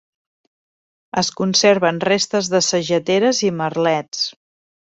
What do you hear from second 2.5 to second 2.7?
de